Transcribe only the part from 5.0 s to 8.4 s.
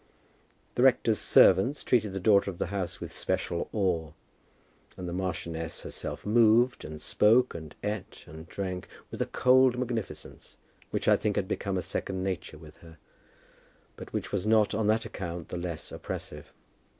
the marchioness herself moved, and spoke, and ate,